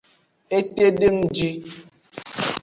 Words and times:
Etedengji. 0.57 1.47